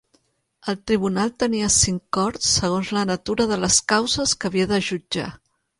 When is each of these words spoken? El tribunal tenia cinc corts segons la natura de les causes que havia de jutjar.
El 0.71 0.77
tribunal 0.91 1.33
tenia 1.43 1.69
cinc 1.75 2.17
corts 2.19 2.49
segons 2.57 2.91
la 2.99 3.07
natura 3.13 3.49
de 3.53 3.63
les 3.67 3.81
causes 3.95 4.37
que 4.43 4.53
havia 4.53 4.73
de 4.75 4.83
jutjar. 4.91 5.33